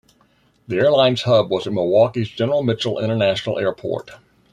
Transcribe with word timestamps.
The 0.67 0.77
airline's 0.77 1.21
hub 1.21 1.51
was 1.51 1.67
at 1.67 1.73
Milwaukee's 1.73 2.27
General 2.29 2.63
Mitchell 2.63 2.97
International 2.97 3.59
Airport. 3.59 4.09